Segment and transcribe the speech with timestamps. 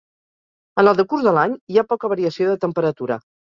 [0.83, 3.23] En el decurs de l'any hi ha poca variació de temperatura.